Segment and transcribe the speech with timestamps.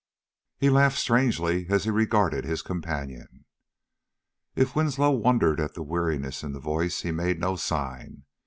[0.57, 3.45] He laughed strangely as he regarded his companion.
[4.55, 8.23] If Winslow wondered at the weariness in the voice he made no sign.